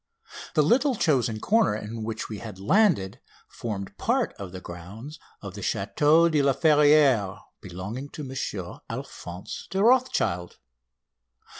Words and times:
The 0.55 0.63
little 0.63 0.95
chosen 0.95 1.39
corner 1.39 1.75
in 1.75 2.03
which 2.03 2.27
we 2.27 2.39
had 2.39 2.57
landed 2.59 3.19
formed 3.47 3.95
part 3.99 4.33
of 4.39 4.51
the 4.51 4.59
grounds 4.59 5.19
of 5.43 5.53
the 5.53 5.61
Chateau 5.61 6.27
de 6.27 6.41
la 6.41 6.53
Ferrière, 6.53 7.39
belonging 7.61 8.09
to 8.09 8.23
M. 8.27 8.79
Alphonse 8.89 9.67
de 9.69 9.83
Rothschild. 9.83 10.57